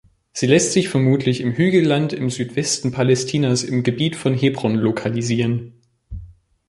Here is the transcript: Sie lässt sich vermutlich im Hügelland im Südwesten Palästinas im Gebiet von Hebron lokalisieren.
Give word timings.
Sie 0.33 0.47
lässt 0.47 0.71
sich 0.71 0.89
vermutlich 0.89 1.41
im 1.41 1.51
Hügelland 1.53 2.11
im 2.11 2.31
Südwesten 2.31 2.91
Palästinas 2.91 3.61
im 3.61 3.83
Gebiet 3.83 4.15
von 4.15 4.33
Hebron 4.33 4.73
lokalisieren. 4.73 5.79